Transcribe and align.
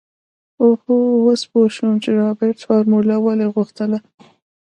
اوهوهو 0.61 1.17
اوس 1.25 1.41
پو 1.51 1.59
شوم 1.75 1.93
چې 2.03 2.09
رابرټ 2.19 2.57
فارموله 2.67 3.15
ولې 3.19 3.47
غوښتله. 3.55 3.99